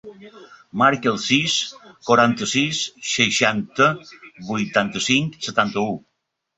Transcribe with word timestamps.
Marca 0.81 1.11
el 1.11 1.19
sis, 1.25 1.57
quaranta-sis, 2.09 2.81
seixanta, 3.13 3.93
vuitanta-cinc, 4.53 5.43
setanta-u. 5.51 5.99